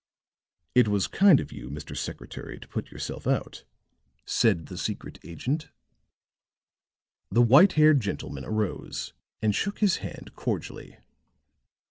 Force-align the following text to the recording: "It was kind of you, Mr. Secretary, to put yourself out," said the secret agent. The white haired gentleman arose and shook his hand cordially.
"It 0.73 0.87
was 0.87 1.05
kind 1.05 1.39
of 1.39 1.51
you, 1.51 1.69
Mr. 1.69 1.95
Secretary, 1.95 2.59
to 2.59 2.67
put 2.67 2.89
yourself 2.89 3.27
out," 3.27 3.65
said 4.25 4.65
the 4.65 4.75
secret 4.75 5.19
agent. 5.23 5.69
The 7.29 7.43
white 7.43 7.73
haired 7.73 7.99
gentleman 7.99 8.43
arose 8.43 9.13
and 9.43 9.53
shook 9.53 9.77
his 9.77 9.97
hand 9.97 10.33
cordially. 10.35 10.97